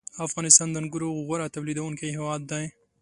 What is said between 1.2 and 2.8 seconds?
غوره تولیدوونکی هېواد دی.